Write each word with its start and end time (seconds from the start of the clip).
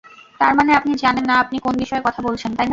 তার 0.39 0.53
মানে, 0.55 0.71
আপনি 0.73 0.91
জানেন 0.95 1.25
না 1.25 1.35
আপনি 1.39 1.57
কোন 1.59 1.73
বিষয়ে 1.77 2.05
কথা 2.05 2.21
বলছেন, 2.21 2.51
তাই 2.51 2.65
না? 2.65 2.69